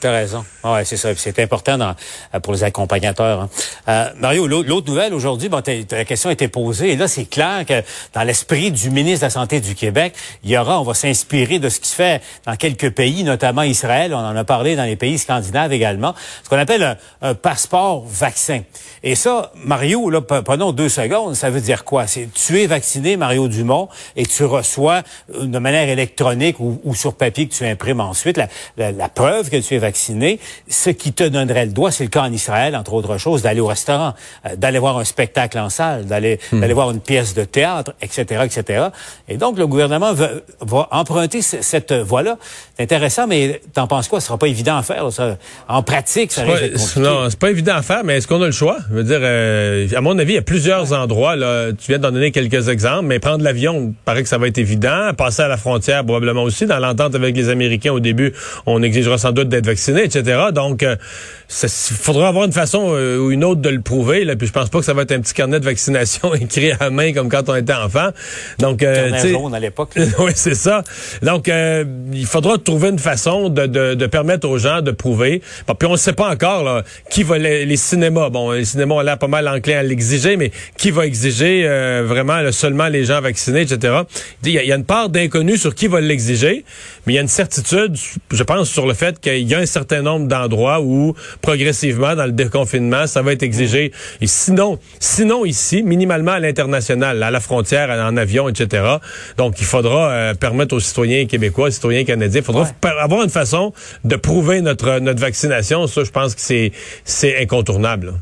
T'as 0.00 0.12
raison. 0.12 0.44
Ouais, 0.62 0.84
c'est 0.84 0.96
ça. 0.96 1.08
C'est 1.16 1.40
important 1.40 1.76
dans, 1.76 1.94
euh, 2.32 2.38
pour 2.38 2.52
les 2.52 2.62
accompagnateurs. 2.62 3.40
Hein. 3.40 3.50
Euh, 3.88 4.10
Mario, 4.20 4.46
l'autre 4.46 4.86
nouvelle 4.86 5.12
aujourd'hui, 5.12 5.48
bon, 5.48 5.60
la 5.90 6.04
question 6.04 6.30
a 6.30 6.32
été 6.32 6.46
posée. 6.46 6.92
Et 6.92 6.96
là, 6.96 7.08
c'est 7.08 7.24
clair 7.24 7.66
que 7.66 7.82
dans 8.14 8.22
l'esprit 8.22 8.70
du 8.70 8.90
ministre 8.90 9.20
de 9.20 9.26
la 9.26 9.30
Santé 9.30 9.60
du 9.60 9.74
Québec, 9.74 10.14
il 10.44 10.50
y 10.50 10.56
aura, 10.56 10.80
on 10.80 10.84
va 10.84 10.94
s'inspirer 10.94 11.58
de 11.58 11.68
ce 11.68 11.80
qui 11.80 11.88
se 11.88 11.96
fait 11.96 12.22
dans 12.46 12.54
quelques 12.54 12.90
pays, 12.90 13.24
notamment 13.24 13.62
Israël. 13.62 14.14
On 14.14 14.18
en 14.18 14.36
a 14.36 14.44
parlé 14.44 14.76
dans 14.76 14.84
les 14.84 14.94
pays 14.94 15.18
scandinaves 15.18 15.72
également. 15.72 16.14
Ce 16.44 16.48
qu'on 16.48 16.58
appelle 16.58 16.96
un, 17.20 17.34
passeport 17.34 18.04
vaccin. 18.06 18.62
Et 19.02 19.16
ça, 19.16 19.50
Mario, 19.56 20.10
là, 20.10 20.20
prenons 20.20 20.70
deux 20.70 20.88
secondes. 20.88 21.34
Ça 21.34 21.50
veut 21.50 21.60
dire 21.60 21.84
quoi? 21.84 22.06
C'est 22.06 22.28
tu 22.32 22.60
es 22.60 22.66
vacciné, 22.66 23.16
Mario 23.16 23.48
Dumont, 23.48 23.88
et 24.14 24.26
tu 24.26 24.44
reçois 24.44 25.02
euh, 25.34 25.46
de 25.46 25.58
manière 25.58 25.88
électronique 25.88 26.60
ou, 26.60 26.94
sur 26.94 27.14
papier 27.14 27.48
que 27.48 27.54
tu 27.54 27.64
imprimes 27.64 28.00
ensuite 28.00 28.36
la, 28.36 28.48
la, 28.76 28.92
la 28.92 29.08
preuve 29.08 29.50
que 29.50 29.56
tu 29.56 29.74
es 29.74 29.78
vacciné 29.78 29.87
vacciné, 29.88 30.38
ce 30.68 30.90
qui 30.90 31.12
te 31.12 31.24
donnerait 31.24 31.66
le 31.66 31.72
droit, 31.72 31.90
c'est 31.90 32.04
le 32.04 32.10
cas 32.10 32.22
en 32.22 32.32
Israël, 32.32 32.76
entre 32.76 32.92
autres 32.92 33.16
choses, 33.16 33.40
d'aller 33.42 33.60
au 33.60 33.66
restaurant, 33.66 34.12
euh, 34.44 34.56
d'aller 34.56 34.78
voir 34.78 34.98
un 34.98 35.04
spectacle 35.04 35.58
en 35.58 35.70
salle, 35.70 36.04
d'aller 36.04 36.38
hmm. 36.52 36.60
d'aller 36.60 36.74
voir 36.74 36.90
une 36.90 37.00
pièce 37.00 37.34
de 37.34 37.44
théâtre, 37.44 37.94
etc., 38.02 38.42
etc. 38.44 38.88
Et 39.28 39.36
donc, 39.38 39.58
le 39.58 39.66
gouvernement 39.66 40.12
va 40.12 40.88
emprunter 40.90 41.40
cette 41.42 41.92
voie-là. 41.92 42.36
C'est 42.76 42.82
intéressant, 42.82 43.26
mais 43.26 43.60
t'en 43.72 43.86
penses 43.86 44.08
quoi? 44.08 44.20
Ce 44.20 44.26
sera 44.26 44.38
pas 44.38 44.48
évident 44.48 44.76
à 44.76 44.82
faire. 44.82 45.10
Ça. 45.10 45.38
En 45.68 45.82
pratique, 45.82 46.32
ça 46.32 46.42
risque 46.42 46.72
compliqué. 46.72 47.00
Non, 47.00 47.30
c'est 47.30 47.38
pas 47.38 47.50
évident 47.50 47.74
à 47.74 47.82
faire, 47.82 48.04
mais 48.04 48.18
est-ce 48.18 48.28
qu'on 48.28 48.42
a 48.42 48.46
le 48.46 48.52
choix? 48.52 48.78
Je 48.90 48.94
veux 48.94 49.04
dire, 49.04 49.20
euh, 49.22 49.88
à 49.96 50.00
mon 50.00 50.18
avis, 50.18 50.32
il 50.32 50.36
y 50.36 50.38
a 50.38 50.42
plusieurs 50.42 50.92
endroits. 50.92 51.36
Là, 51.36 51.72
tu 51.72 51.92
viens 51.92 51.98
d'en 51.98 52.10
donner 52.10 52.30
quelques 52.30 52.68
exemples, 52.68 53.06
mais 53.06 53.18
prendre 53.18 53.42
l'avion, 53.42 53.94
paraît 54.04 54.22
que 54.22 54.28
ça 54.28 54.38
va 54.38 54.48
être 54.48 54.58
évident. 54.58 55.12
Passer 55.16 55.42
à 55.42 55.48
la 55.48 55.56
frontière, 55.56 56.04
probablement 56.04 56.42
aussi. 56.42 56.66
Dans 56.66 56.78
l'entente 56.78 57.14
avec 57.14 57.36
les 57.36 57.48
Américains, 57.48 57.92
au 57.92 58.00
début, 58.00 58.32
on 58.66 58.82
exigera 58.82 59.18
sans 59.18 59.32
doute 59.32 59.48
d'être 59.48 59.68
etc. 59.78 60.50
Donc, 60.52 60.82
il 60.82 60.88
euh, 60.88 61.68
faudra 61.68 62.28
avoir 62.28 62.44
une 62.44 62.52
façon 62.52 62.88
euh, 62.90 63.18
ou 63.18 63.30
une 63.30 63.42
autre 63.42 63.60
de 63.60 63.68
le 63.68 63.80
prouver. 63.80 64.24
Là, 64.24 64.36
puis 64.36 64.46
je 64.46 64.52
pense 64.52 64.68
pas 64.68 64.80
que 64.80 64.84
ça 64.84 64.92
va 64.92 65.02
être 65.02 65.12
un 65.12 65.20
petit 65.20 65.34
carnet 65.34 65.58
de 65.58 65.64
vaccination 65.64 66.34
écrit 66.40 66.72
à 66.78 66.90
main 66.90 67.12
comme 67.12 67.28
quand 67.28 67.48
on 67.48 67.54
était 67.54 67.72
enfant. 67.72 68.10
Donc, 68.58 68.82
euh, 68.82 69.16
jaune 69.18 69.54
à 69.54 69.60
l'époque. 69.60 69.92
oui, 70.18 70.32
c'est 70.34 70.54
ça. 70.54 70.82
Donc, 71.22 71.48
euh, 71.48 71.84
il 72.12 72.26
faudra 72.26 72.58
trouver 72.58 72.90
une 72.90 72.98
façon 72.98 73.48
de, 73.48 73.66
de, 73.66 73.94
de, 73.94 74.06
permettre 74.06 74.48
aux 74.48 74.58
gens 74.58 74.82
de 74.82 74.90
prouver. 74.90 75.42
Puis 75.66 75.88
on 75.88 75.92
ne 75.92 75.96
sait 75.96 76.12
pas 76.12 76.30
encore 76.30 76.64
là, 76.64 76.82
qui 77.10 77.22
va 77.22 77.38
les, 77.38 77.64
les, 77.64 77.76
cinémas. 77.76 78.30
Bon, 78.30 78.52
les 78.52 78.64
cinémas 78.64 78.96
ont 78.96 79.00
l'air 79.00 79.18
pas 79.18 79.28
mal 79.28 79.48
enclins 79.48 79.78
à 79.78 79.82
l'exiger, 79.82 80.36
mais 80.36 80.50
qui 80.76 80.90
va 80.90 81.06
exiger 81.06 81.62
vraiment 82.04 82.52
seulement 82.52 82.88
les 82.88 83.04
gens 83.04 83.20
vaccinés, 83.20 83.62
etc. 83.62 84.02
Il 84.44 84.50
y, 84.50 84.58
a, 84.58 84.62
il 84.62 84.68
y 84.68 84.72
a 84.72 84.76
une 84.76 84.84
part 84.84 85.08
d'inconnu 85.08 85.56
sur 85.56 85.74
qui 85.74 85.86
va 85.86 86.00
l'exiger, 86.00 86.64
mais 87.06 87.14
il 87.14 87.16
y 87.16 87.18
a 87.18 87.22
une 87.22 87.28
certitude, 87.28 87.96
je 88.30 88.42
pense, 88.42 88.68
sur 88.68 88.86
le 88.86 88.94
fait 88.94 89.20
qu'il 89.20 89.48
y 89.48 89.54
a 89.54 89.58
un 89.58 89.66
certain 89.68 90.02
nombre 90.02 90.26
d'endroits 90.26 90.80
où 90.80 91.14
progressivement 91.40 92.14
dans 92.14 92.26
le 92.26 92.32
déconfinement, 92.32 93.06
ça 93.06 93.22
va 93.22 93.32
être 93.32 93.42
exigé. 93.42 93.92
Et 94.20 94.26
sinon, 94.26 94.78
sinon 94.98 95.44
ici, 95.44 95.82
minimalement 95.82 96.32
à 96.32 96.40
l'international, 96.40 97.22
à 97.22 97.30
la 97.30 97.40
frontière, 97.40 97.90
en 97.90 98.16
avion, 98.16 98.48
etc. 98.48 98.96
Donc, 99.36 99.60
il 99.60 99.66
faudra 99.66 100.10
euh, 100.10 100.34
permettre 100.34 100.74
aux 100.74 100.80
citoyens 100.80 101.26
québécois, 101.26 101.68
aux 101.68 101.70
citoyens 101.70 102.04
canadiens, 102.04 102.40
il 102.40 102.44
faudra 102.44 102.68
avoir 102.98 103.22
une 103.22 103.30
façon 103.30 103.72
de 104.04 104.16
prouver 104.16 104.60
notre 104.60 104.98
notre 104.98 105.20
vaccination. 105.20 105.86
Ça, 105.86 106.04
je 106.04 106.10
pense 106.10 106.34
que 106.34 106.40
c'est 106.40 106.72
c'est 107.04 107.40
incontournable. 107.40 108.14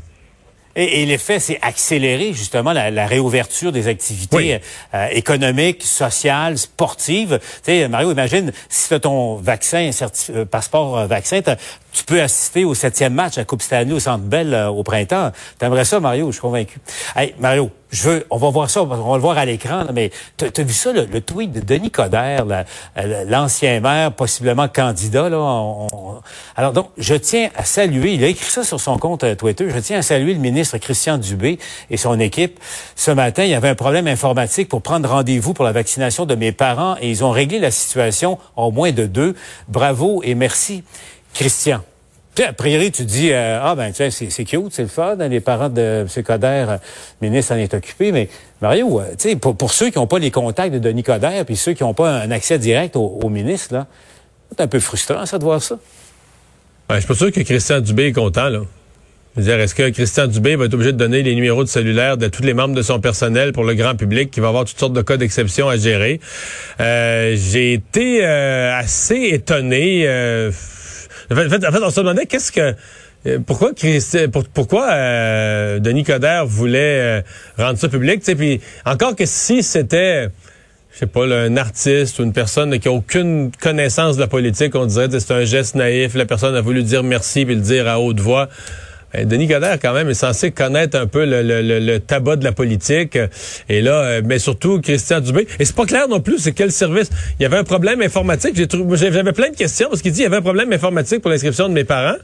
Et, 0.77 1.01
et 1.01 1.05
l'effet, 1.07 1.39
c'est 1.39 1.59
accélérer 1.61 2.33
justement 2.33 2.71
la, 2.71 3.07
réouverture 3.07 3.71
des 3.71 3.87
activités 3.87 4.61
euh, 4.93 5.07
économiques, 5.11 5.83
sociales, 5.83 6.57
sportives. 6.57 7.39
Tu 7.41 7.71
sais, 7.71 7.87
Mario, 7.87 8.11
imagine 8.11 8.53
si 8.69 8.87
tu 8.87 8.93
as 8.93 8.99
ton 8.99 9.35
vaccin, 9.35 9.89
euh, 10.29 10.45
passeport 10.45 10.97
euh, 10.99 11.07
vaccin, 11.07 11.41
tu 11.41 11.51
peux 12.05 12.21
assister 12.21 12.65
au 12.65 12.73
septième 12.73 13.13
match 13.13 13.37
à 13.37 13.45
Coupe 13.45 13.61
Stanley 13.61 13.93
au 13.93 13.99
Centre 13.99 14.23
Bell 14.23 14.53
au 14.69 14.83
printemps. 14.83 15.31
T'aimerais 15.59 15.85
ça, 15.85 15.99
Mario? 15.99 16.27
Je 16.27 16.33
suis 16.33 16.41
convaincu. 16.41 16.79
Hey, 17.15 17.33
Mario, 17.39 17.71
je 17.89 18.09
veux, 18.09 18.27
on 18.29 18.37
va 18.37 18.49
voir 18.49 18.69
ça, 18.69 18.83
on 18.83 18.85
va 18.85 19.15
le 19.15 19.21
voir 19.21 19.37
à 19.37 19.45
l'écran, 19.45 19.85
mais 19.93 20.11
tu 20.35 20.45
as, 20.45 20.63
vu 20.63 20.73
ça, 20.73 20.91
le, 20.91 21.21
tweet 21.21 21.53
de 21.53 21.61
Denis 21.61 21.89
Coderre, 21.89 22.45
l'ancien 23.27 23.79
maire, 23.79 24.11
possiblement 24.11 24.67
candidat. 24.67 25.29
Là, 25.29 25.87
alors 26.55 26.73
donc, 26.73 26.89
je 26.97 27.15
tiens 27.15 27.49
à 27.55 27.63
saluer, 27.63 28.13
il 28.13 28.23
a 28.23 28.27
écrit 28.27 28.49
ça 28.49 28.63
sur 28.63 28.79
son 28.81 28.97
compte 28.97 29.37
Twitter, 29.37 29.67
je 29.73 29.79
tiens 29.79 29.99
à 29.99 30.01
saluer 30.01 30.33
le 30.33 30.39
ministre 30.39 30.77
Christian 30.79 31.17
Dubé 31.17 31.59
et 31.89 31.97
son 31.97 32.19
équipe. 32.19 32.59
Ce 32.95 33.11
matin, 33.11 33.45
il 33.45 33.51
y 33.51 33.55
avait 33.55 33.69
un 33.69 33.75
problème 33.75 34.07
informatique 34.07 34.67
pour 34.67 34.81
prendre 34.81 35.07
rendez-vous 35.07 35.53
pour 35.53 35.63
la 35.63 35.71
vaccination 35.71 36.25
de 36.25 36.35
mes 36.35 36.51
parents 36.51 36.97
et 36.99 37.09
ils 37.09 37.23
ont 37.23 37.31
réglé 37.31 37.59
la 37.59 37.71
situation 37.71 38.37
en 38.57 38.69
moins 38.69 38.91
de 38.91 39.05
deux. 39.05 39.35
Bravo 39.69 40.21
et 40.23 40.35
merci, 40.35 40.83
Christian. 41.37 41.83
A 42.39 42.53
priori, 42.53 42.91
tu 42.91 43.03
dis, 43.03 43.31
euh, 43.31 43.59
ah 43.61 43.75
ben, 43.75 43.93
sais, 43.93 44.09
c'est 44.09 44.43
cute, 44.43 44.71
c'est 44.71 44.81
le 44.81 44.87
fun, 44.87 45.17
hein, 45.19 45.27
les 45.27 45.39
parents 45.39 45.69
de 45.69 46.05
M. 46.05 46.23
Coder, 46.23 46.65
euh, 46.67 46.77
ministre 47.21 47.53
en 47.53 47.57
est 47.57 47.73
occupé, 47.73 48.11
mais 48.11 48.27
Mario, 48.61 48.99
euh, 48.99 49.11
tu 49.17 49.29
sais, 49.29 49.35
pour, 49.35 49.71
ceux 49.71 49.89
qui 49.89 49.97
n'ont 49.97 50.07
pas 50.07 50.19
les 50.19 50.31
contacts 50.31 50.73
de 50.73 50.79
Denis 50.79 51.03
Coder, 51.03 51.43
puis 51.45 51.55
ceux 51.55 51.73
qui 51.73 51.83
n'ont 51.83 51.93
pas 51.93 52.11
un 52.11 52.31
accès 52.31 52.57
direct 52.57 52.95
au, 52.95 53.29
ministre, 53.29 53.73
là, 53.73 53.87
c'est 54.49 54.63
un 54.63 54.67
peu 54.67 54.79
frustrant, 54.79 55.25
ça, 55.25 55.37
de 55.37 55.43
voir 55.43 55.61
ça. 55.61 55.77
Ben, 56.89 56.95
je 56.95 57.01
suis 57.01 57.07
pas 57.07 57.15
sûr 57.15 57.31
que 57.31 57.41
Christian 57.41 57.81
Dubé 57.81 58.07
est 58.07 58.13
content, 58.13 58.49
là 58.49 58.61
est-ce 59.39 59.75
que 59.75 59.89
Christian 59.89 60.25
Dubé 60.25 60.55
va 60.55 60.65
être 60.65 60.73
obligé 60.73 60.91
de 60.91 60.97
donner 60.97 61.21
les 61.21 61.35
numéros 61.35 61.63
de 61.63 61.69
cellulaire 61.69 62.17
de 62.17 62.27
tous 62.27 62.41
les 62.41 62.55
membres 62.55 62.73
de 62.73 62.81
son 62.81 62.99
personnel 62.99 63.53
pour 63.53 63.65
le 63.65 63.75
grand 63.75 63.95
public 63.95 64.31
qui 64.31 64.39
va 64.39 64.47
avoir 64.47 64.65
toutes 64.65 64.79
sortes 64.79 64.93
de 64.93 65.01
cas 65.03 65.17
d'exception 65.17 65.69
à 65.69 65.77
gérer? 65.77 66.19
Euh, 66.79 67.35
j'ai 67.37 67.73
été 67.73 68.25
assez 68.25 69.29
étonné. 69.33 70.07
Euh, 71.31 71.45
en, 71.45 71.49
fait, 71.49 71.67
en 71.67 71.71
fait, 71.71 71.83
on 71.83 71.89
se 71.89 71.99
demandait 71.99 72.25
qu'est-ce 72.25 72.51
que 72.51 72.75
pourquoi 73.45 73.71
pourquoi 74.53 75.79
Denis 75.79 76.03
Coderre 76.05 76.45
voulait 76.45 77.23
rendre 77.57 77.77
ça 77.77 77.89
public? 77.89 78.21
Puis 78.23 78.61
encore 78.85 79.15
que 79.15 79.25
si 79.25 79.63
c'était 79.63 80.29
je 80.97 81.01
sais 81.01 81.05
pas, 81.05 81.27
un 81.27 81.57
artiste 81.57 82.17
ou 82.17 82.23
une 82.23 82.33
personne 82.33 82.79
qui 82.79 82.87
a 82.87 82.91
aucune 82.91 83.51
connaissance 83.61 84.15
de 84.15 84.21
la 84.21 84.27
politique, 84.27 84.73
on 84.73 84.87
dirait 84.87 85.07
que 85.07 85.19
c'est 85.19 85.31
un 85.31 85.45
geste 85.45 85.75
naïf, 85.75 86.15
la 86.15 86.25
personne 86.25 86.55
a 86.55 86.61
voulu 86.61 86.81
dire 86.81 87.03
merci 87.03 87.45
puis 87.45 87.53
le 87.53 87.61
dire 87.61 87.87
à 87.87 87.99
haute 87.99 88.19
voix. 88.19 88.49
Ben, 89.13 89.27
Denis 89.27 89.47
Coderre, 89.47 89.79
quand 89.81 89.93
même, 89.93 90.09
est 90.09 90.13
censé 90.13 90.51
connaître 90.51 90.97
un 90.97 91.07
peu 91.07 91.25
le, 91.25 91.97
tabac 91.99 92.37
de 92.37 92.43
la 92.43 92.51
politique. 92.51 93.17
Et 93.69 93.81
là, 93.81 94.01
euh, 94.01 94.21
mais 94.25 94.39
surtout, 94.39 94.81
Christian 94.81 95.21
Dubé. 95.21 95.47
Et 95.59 95.65
c'est 95.65 95.75
pas 95.75 95.85
clair 95.85 96.07
non 96.07 96.19
plus, 96.19 96.39
c'est 96.39 96.51
quel 96.51 96.71
service. 96.71 97.09
Il 97.39 97.43
y 97.43 97.45
avait 97.45 97.57
un 97.57 97.63
problème 97.63 98.01
informatique. 98.01 98.55
J'avais 98.55 99.33
plein 99.33 99.49
de 99.49 99.55
questions 99.55 99.89
parce 99.89 100.01
qu'il 100.01 100.11
dit 100.11 100.19
il 100.21 100.23
y 100.23 100.27
avait 100.27 100.37
un 100.37 100.41
problème 100.41 100.71
informatique 100.73 101.21
pour 101.21 101.31
l'inscription 101.31 101.69
de 101.69 101.73
mes 101.73 101.83
parents. 101.83 102.17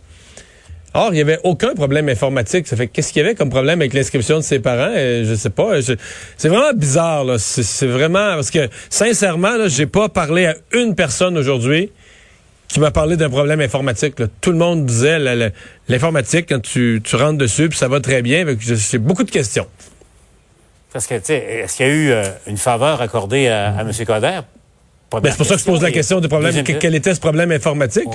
Or, 0.96 1.10
il 1.12 1.16
n'y 1.16 1.22
avait 1.22 1.40
aucun 1.44 1.74
problème 1.74 2.08
informatique. 2.10 2.68
Ça 2.68 2.75
fait 2.75 2.88
qu'est-ce 2.88 3.12
qu'il 3.12 3.24
y 3.24 3.25
avait 3.25 3.34
comme 3.34 3.50
problème 3.50 3.82
avec 3.82 3.94
l'inscription 3.94 4.38
de 4.38 4.44
ses 4.44 4.60
parents? 4.60 4.94
Euh, 4.96 5.25
je 5.25 5.34
sais 5.34 5.50
pas. 5.50 5.82
c'est 5.82 6.48
vraiment 6.48 6.74
bizarre. 6.74 7.25
C'est 7.40 7.88
vraiment 7.88 8.36
parce 8.36 8.52
que 8.52 8.70
sincèrement, 8.90 9.58
là, 9.58 9.68
j'ai 9.70 9.88
pas 9.88 10.10
parlé 10.10 10.46
à 10.46 10.56
une 10.74 10.94
personne 10.94 11.38
aujourd'hui 11.38 11.92
qui 12.74 12.80
m'a 12.80 12.89
parlé 12.89 13.18
d'un 13.18 13.30
problème 13.30 13.62
informatique. 13.62 14.15
Tout 14.42 14.51
le 14.51 14.58
monde 14.58 14.88
disait 14.88 15.20
l'informatique, 15.88 16.48
quand 16.50 16.60
tu, 16.60 17.00
rentres 17.13 17.38
dessus, 17.38 17.70
puis 17.70 17.77
ça 17.77 17.88
va 17.88 18.00
très 18.00 18.24
bien. 18.24 18.46
J'ai 18.60 18.98
beaucoup 18.98 19.24
de 19.24 19.30
questions. 19.30 19.68
Parce 20.92 21.06
que, 21.06 21.13
tu 21.15 21.25
sais, 21.25 21.36
est-ce 21.36 21.77
qu'il 21.77 21.86
y 21.86 21.89
a 21.89 21.92
eu 21.92 22.12
euh, 22.12 22.24
une 22.48 22.58
faveur 22.58 23.00
accordée 23.01 23.48
à, 23.48 23.75
M. 23.82 23.92
Coder? 24.06 24.39
Ben, 25.12 25.22
c'est 25.30 25.38
pour 25.38 25.46
ça 25.46 25.53
que 25.53 25.60
je 25.60 25.65
pose 25.65 25.84
la 25.84 25.92
question 25.92 26.20
du 26.20 26.27
problème. 26.27 26.63
Quel 26.63 26.96
était 26.96 27.13
ce 27.13 27.20
problème 27.20 27.51
informatique, 27.51 28.10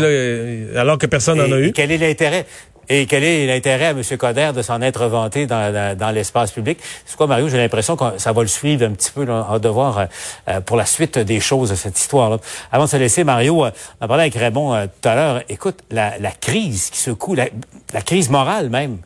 alors 0.74 0.98
que 0.98 1.06
personne 1.06 1.38
n'en 1.38 1.52
a 1.52 1.60
eu? 1.60 1.70
quel 1.72 1.92
est 1.92 1.98
l'intérêt? 1.98 2.44
Et 2.90 3.06
quel 3.06 3.22
est 3.22 3.46
l'intérêt 3.46 3.86
à 3.86 3.90
M. 3.90 4.02
Coder 4.16 4.52
de 4.54 4.62
s'en 4.62 4.80
être 4.80 5.06
vanté 5.06 5.46
dans, 5.46 6.14
l'espace 6.14 6.50
public? 6.52 6.78
C'est 7.04 7.16
quoi, 7.16 7.26
Mario? 7.26 7.48
J'ai 7.48 7.58
l'impression 7.58 7.96
que 7.96 8.16
ça 8.16 8.32
va 8.32 8.42
le 8.42 8.48
suivre 8.48 8.86
un 8.86 8.92
petit 8.92 9.10
peu, 9.10 9.24
là, 9.24 9.46
en 9.50 9.58
devoir 9.58 9.98
euh, 9.98 10.04
euh, 10.48 10.60
pour 10.60 10.76
la 10.76 10.86
suite 10.86 11.18
des 11.18 11.40
choses 11.40 11.74
cette 11.74 11.98
histoire-là. 11.98 12.38
Avant 12.72 12.84
de 12.84 12.88
se 12.88 12.96
laisser, 12.96 13.24
Mario, 13.24 13.64
euh, 13.64 13.70
on 14.00 14.04
a 14.04 14.08
parlé 14.08 14.22
avec 14.22 14.34
Raymond 14.34 14.86
tout 14.86 15.08
à 15.08 15.14
l'heure. 15.14 15.42
Écoute, 15.50 15.80
la, 15.90 16.12
crise 16.40 16.88
qui 16.90 16.98
secoue, 16.98 17.34
la, 17.34 17.46
la 17.92 18.00
crise 18.00 18.30
morale 18.30 18.70
même, 18.70 18.98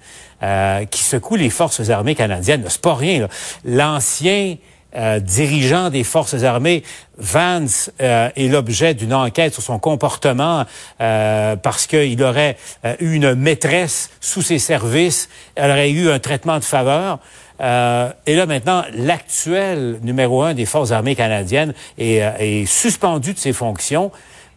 qui 0.90 1.02
secoue 1.02 1.36
les 1.36 1.50
forces 1.50 1.88
armées 1.90 2.14
canadiennes, 2.14 2.64
c'est 2.68 2.80
pas 2.80 2.94
rien. 2.94 3.28
L'ancien 3.64 4.56
euh, 4.94 5.20
dirigeant 5.20 5.90
des 5.90 6.04
forces 6.04 6.42
armées, 6.42 6.82
Vance 7.16 7.90
euh, 8.00 8.28
est 8.36 8.48
l'objet 8.48 8.94
d'une 8.94 9.14
enquête 9.14 9.54
sur 9.54 9.62
son 9.62 9.78
comportement 9.78 10.64
euh, 11.00 11.56
parce 11.56 11.86
qu'il 11.86 12.22
aurait 12.22 12.56
eu 13.00 13.14
une 13.14 13.34
maîtresse 13.34 14.10
sous 14.20 14.42
ses 14.42 14.58
services, 14.58 15.28
elle 15.54 15.70
aurait 15.70 15.90
eu 15.90 16.10
un 16.10 16.18
traitement 16.18 16.58
de 16.58 16.64
faveur. 16.64 17.20
et 17.60 18.36
là 18.36 18.46
maintenant, 18.46 18.82
l'actuel 18.94 19.98
numéro 20.02 20.42
un 20.42 20.54
des 20.54 20.66
forces 20.66 20.90
armées 20.90 21.14
canadiennes 21.14 21.74
est, 21.96 22.16
est 22.38 22.66
suspendu 22.66 23.34
de 23.34 23.38
ses 23.38 23.52
fonctions 23.52 24.10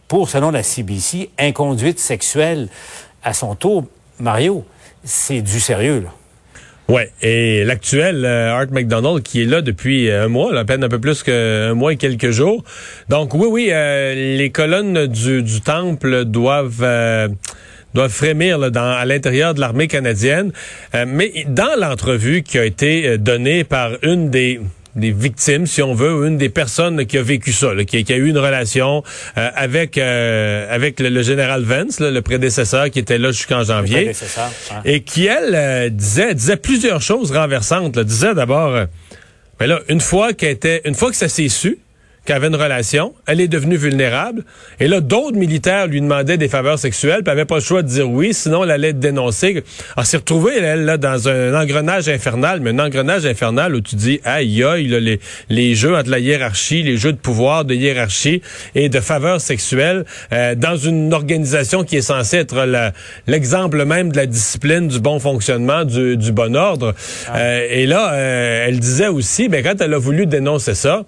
pour, 0.08 0.28
selon 0.28 0.50
la 0.50 0.62
CBC, 0.62 1.30
inconduite 1.38 1.98
sexuelle 1.98 2.68
à 3.22 3.32
son 3.32 3.54
tour. 3.54 3.84
Mario, 4.18 4.64
c'est 5.04 5.40
du 5.40 5.60
sérieux 5.60 6.00
là. 6.00 6.10
Ouais, 6.88 7.10
et 7.20 7.64
l'actuel 7.64 8.24
euh, 8.24 8.52
Art 8.52 8.68
McDonald 8.70 9.20
qui 9.24 9.42
est 9.42 9.44
là 9.44 9.60
depuis 9.60 10.08
euh, 10.08 10.26
un 10.26 10.28
mois, 10.28 10.56
à 10.56 10.64
peine 10.64 10.84
un 10.84 10.88
peu 10.88 11.00
plus 11.00 11.24
qu'un 11.24 11.74
mois 11.74 11.92
et 11.92 11.96
quelques 11.96 12.30
jours. 12.30 12.62
Donc 13.08 13.34
oui, 13.34 13.48
oui, 13.50 13.68
euh, 13.72 14.36
les 14.36 14.50
colonnes 14.50 15.08
du, 15.08 15.42
du 15.42 15.60
temple 15.60 16.24
doivent 16.24 16.86
doivent 17.94 18.12
frémir 18.12 18.58
là, 18.58 18.70
dans, 18.70 18.84
à 18.84 19.04
l'intérieur 19.04 19.54
de 19.54 19.60
l'armée 19.60 19.88
canadienne. 19.88 20.52
mais 21.06 21.46
dans 21.48 21.80
l'entrevue 21.80 22.42
qui 22.42 22.58
a 22.58 22.64
été 22.64 23.18
donnée 23.18 23.64
par 23.64 23.92
une 24.02 24.28
des 24.28 24.60
des 24.96 25.12
victimes, 25.12 25.66
si 25.66 25.82
on 25.82 25.94
veut, 25.94 26.26
une 26.26 26.38
des 26.38 26.48
personnes 26.48 27.04
qui 27.06 27.18
a 27.18 27.22
vécu 27.22 27.52
ça, 27.52 27.68
qui, 27.86 28.12
a 28.12 28.16
eu 28.16 28.28
une 28.28 28.38
relation 28.38 29.02
euh, 29.36 29.50
avec 29.54 29.98
euh, 29.98 30.74
avec 30.74 30.98
le, 31.00 31.22
général 31.22 31.62
Vance, 31.62 32.00
le 32.00 32.20
prédécesseur 32.22 32.90
qui 32.90 32.98
était 32.98 33.18
là 33.18 33.30
jusqu'en 33.30 33.62
janvier, 33.62 34.12
et 34.84 35.02
qui 35.02 35.26
elle 35.26 35.54
euh, 35.54 35.88
disait 35.90 36.34
disait 36.34 36.56
plusieurs 36.56 37.02
choses 37.02 37.30
renversantes. 37.30 37.98
disait 37.98 38.34
d'abord, 38.34 38.86
mais 39.60 39.66
là 39.66 39.80
une 39.88 40.00
fois 40.00 40.32
qu'elle 40.32 40.50
était, 40.50 40.80
une 40.86 40.94
fois 40.94 41.10
que 41.10 41.16
ça 41.16 41.28
s'est 41.28 41.48
su, 41.48 41.78
qu'elle 42.26 42.36
avait 42.36 42.48
une 42.48 42.56
relation, 42.56 43.14
elle 43.26 43.40
est 43.40 43.48
devenue 43.48 43.76
vulnérable. 43.76 44.44
Et 44.80 44.88
là, 44.88 45.00
d'autres 45.00 45.36
militaires 45.36 45.86
lui 45.86 46.00
demandaient 46.00 46.36
des 46.36 46.48
faveurs 46.48 46.78
sexuelles, 46.78 47.22
puis 47.22 47.30
elle 47.30 47.36
n'avait 47.36 47.46
pas 47.46 47.56
le 47.56 47.60
choix 47.62 47.82
de 47.82 47.88
dire 47.88 48.10
oui, 48.10 48.34
sinon 48.34 48.64
elle 48.64 48.70
allait 48.70 48.90
être 48.90 48.98
dénoncée. 48.98 49.64
Elle 49.96 50.04
s'est 50.04 50.18
retrouvée, 50.18 50.58
elle, 50.58 50.84
là, 50.84 50.98
dans 50.98 51.28
un 51.28 51.58
engrenage 51.58 52.08
infernal, 52.08 52.60
mais 52.60 52.70
un 52.70 52.78
engrenage 52.78 53.24
infernal 53.24 53.74
où 53.74 53.80
tu 53.80 53.96
dis, 53.96 54.20
aïe, 54.24 54.62
aïe, 54.62 54.86
les, 54.86 55.20
les 55.48 55.74
jeux 55.74 55.96
entre 55.96 56.10
la 56.10 56.18
hiérarchie, 56.18 56.82
les 56.82 56.96
jeux 56.96 57.12
de 57.12 57.18
pouvoir, 57.18 57.64
de 57.64 57.74
hiérarchie 57.74 58.42
et 58.74 58.88
de 58.88 59.00
faveurs 59.00 59.40
sexuelles, 59.40 60.04
euh, 60.32 60.54
dans 60.54 60.76
une 60.76 61.14
organisation 61.14 61.84
qui 61.84 61.96
est 61.96 62.02
censée 62.02 62.38
être 62.38 62.66
l'exemple 63.26 63.84
même 63.84 64.10
de 64.12 64.16
la 64.16 64.26
discipline, 64.26 64.88
du 64.88 65.00
bon 65.00 65.18
fonctionnement, 65.18 65.84
du, 65.84 66.16
du 66.16 66.32
bon 66.32 66.56
ordre. 66.56 66.94
Euh, 67.34 67.66
et 67.70 67.86
là, 67.86 68.12
euh, 68.12 68.66
elle 68.66 68.80
disait 68.80 69.08
aussi, 69.08 69.48
ben, 69.48 69.62
quand 69.62 69.80
elle 69.80 69.94
a 69.94 69.98
voulu 69.98 70.26
dénoncer 70.26 70.74
ça, 70.74 71.04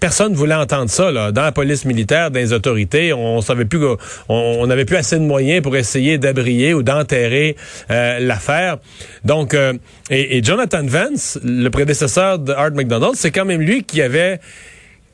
personne 0.00 0.34
voulait 0.34 0.54
entendre 0.54 0.90
ça 0.90 1.10
là. 1.10 1.32
dans 1.32 1.42
la 1.42 1.52
police 1.52 1.84
militaire, 1.84 2.30
dans 2.30 2.38
les 2.38 2.52
autorités. 2.52 3.12
On, 3.12 3.40
savait 3.40 3.64
plus, 3.64 3.80
on 4.28 4.66
n'avait 4.66 4.84
plus 4.84 4.96
assez 4.96 5.16
de 5.16 5.24
moyens 5.24 5.62
pour 5.62 5.76
essayer 5.76 6.18
d'abrier 6.18 6.74
ou 6.74 6.82
d'enterrer 6.82 7.56
euh, 7.90 8.18
l'affaire. 8.20 8.78
Donc, 9.24 9.54
euh, 9.54 9.74
et, 10.10 10.42
Jonathan 10.42 10.84
Vance, 10.84 11.38
le 11.42 11.68
prédécesseur 11.68 12.38
de 12.38 12.52
Art 12.52 12.72
McDonald, 12.72 13.14
c'est 13.14 13.30
quand 13.30 13.44
même 13.44 13.60
lui 13.60 13.84
qui 13.84 14.02
avait 14.02 14.40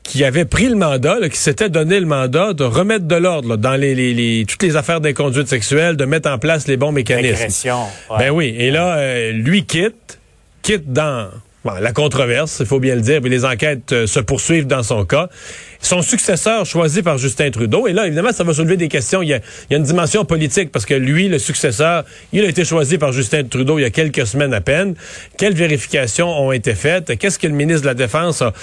qui 0.03 0.23
avait 0.23 0.45
pris 0.45 0.69
le 0.69 0.75
mandat, 0.75 1.17
qui 1.29 1.37
s'était 1.37 1.67
donné 1.67 1.99
le 1.99 2.05
mandat 2.05 2.53
de 2.53 2.63
remettre 2.63 3.05
de 3.05 3.15
l'ordre 3.15 3.57
dans 3.57 3.73
les, 3.73 3.95
les, 3.95 4.45
toutes 4.47 4.61
les 4.61 4.75
affaires 4.75 5.01
d'inconduite 5.01 5.47
sexuelle, 5.47 5.97
de 5.97 6.05
mettre 6.05 6.29
en 6.29 6.37
place 6.37 6.67
les 6.67 6.77
bons 6.77 6.91
mécanismes. 6.91 7.67
Ben 8.19 8.29
oui. 8.29 8.55
Et 8.55 8.69
là, 8.69 8.97
euh, 8.97 9.31
lui 9.31 9.65
quitte, 9.65 10.19
quitte 10.61 10.93
dans 10.93 11.31
la 11.73 11.91
controverse, 11.91 12.57
il 12.59 12.65
faut 12.65 12.79
bien 12.79 12.95
le 12.95 13.01
dire, 13.01 13.21
mais 13.21 13.29
les 13.29 13.45
enquêtes 13.45 13.91
euh, 13.91 14.07
se 14.07 14.19
poursuivent 14.19 14.67
dans 14.67 14.83
son 14.83 15.05
cas. 15.05 15.29
Son 15.81 16.01
successeur 16.01 16.65
choisi 16.65 17.01
par 17.01 17.17
Justin 17.17 17.49
Trudeau, 17.51 17.87
et 17.87 17.93
là, 17.93 18.07
évidemment, 18.07 18.31
ça 18.31 18.43
va 18.43 18.53
soulever 18.53 18.77
des 18.77 18.87
questions. 18.87 19.21
Il 19.21 19.29
y, 19.29 19.33
a, 19.33 19.39
une 19.71 19.83
dimension 19.83 20.25
politique 20.25 20.71
parce 20.71 20.85
que 20.85 20.93
lui, 20.93 21.27
le 21.27 21.39
successeur, 21.39 22.03
il 22.33 22.43
a 22.45 22.47
été 22.47 22.65
choisi 22.65 22.97
par 22.97 23.11
Justin 23.11 23.43
Trudeau 23.43 23.79
il 23.79 23.83
y 23.83 23.85
a 23.85 23.89
quelques 23.89 24.25
semaines 24.25 24.53
à 24.53 24.61
peine. 24.61 24.95
Quelles 25.37 25.55
vérifications 25.55 26.29
ont 26.29 26.51
été 26.51 26.75
faites? 26.75 27.17
Qu'est-ce 27.17 27.39
que 27.39 27.47
le 27.47 27.53
ministre 27.53 27.81
de 27.81 27.87
la 27.87 27.93
Défense 27.93 28.41
a, 28.41 28.53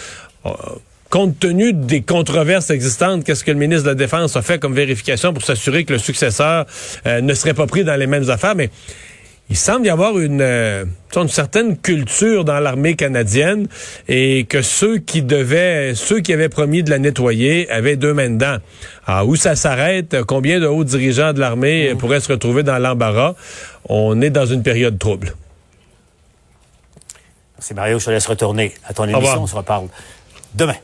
compte 1.11 1.38
tenu 1.38 1.75
des 1.75 2.00
controverses 2.00 2.71
existantes, 2.71 3.23
qu'est-ce 3.23 3.44
que 3.44 3.50
le 3.50 3.59
ministre 3.59 3.85
de 3.85 3.90
la 3.90 3.94
Défense 3.94 4.35
a 4.35 4.40
fait 4.40 4.59
comme 4.59 4.75
vérification 4.75 5.35
pour 5.35 5.44
s'assurer 5.44 5.85
que 5.85 5.92
le 5.92 5.99
successeur 5.99 6.64
euh, 7.06 7.21
ne 7.21 7.35
serait 7.35 7.52
pas 7.52 7.66
pris 7.66 7.85
dans 7.85 7.97
les 7.97 8.06
mêmes 8.06 8.30
affaires? 8.30 8.54
Il 9.52 9.56
semble 9.56 9.85
y 9.85 9.90
avoir 9.90 10.18
une, 10.18 10.40
euh, 10.40 10.87
une 11.14 11.28
certaine 11.28 11.76
culture 11.76 12.42
dans 12.42 12.59
l'armée 12.59 12.97
canadienne 12.97 13.68
et 14.09 14.47
que 14.49 14.62
ceux 14.62 14.97
qui 14.97 15.21
devaient, 15.21 15.94
ceux 15.94 16.21
qui 16.21 16.32
avaient 16.32 16.49
promis 16.49 16.82
de 16.82 16.88
la 16.88 16.99
nettoyer 16.99 17.71
avaient 17.71 17.97
deux 17.97 18.14
mains 18.14 18.30
dedans. 18.30 18.56
Ah, 19.06 19.26
où 19.26 19.37
ça 19.37 19.54
s'arrête, 19.54 20.23
combien 20.23 20.59
de 20.59 20.66
hauts 20.66 20.85
dirigeants 20.85 21.35
de 21.35 21.40
l'armée 21.40 21.92
mmh. 21.92 21.99
pourraient 21.99 22.21
se 22.21 22.32
retrouver 22.32 22.62
dans 22.62 22.78
l'embarras? 22.78 23.35
On 23.90 24.23
est 24.23 24.30
dans 24.30 24.47
une 24.47 24.62
période 24.62 24.99
trouble. 24.99 25.35
C'est 27.59 27.75
Mario, 27.75 27.99
je 27.99 28.06
te 28.06 28.11
laisse 28.11 28.26
retourner 28.26 28.73
à 28.87 28.94
ton 28.94 29.04
émission. 29.04 29.42
On 29.42 29.47
se 29.47 29.54
reparle 29.54 29.88
demain. 30.54 30.76